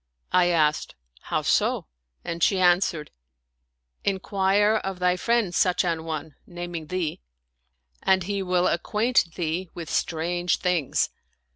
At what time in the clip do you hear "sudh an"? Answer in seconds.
5.53-6.03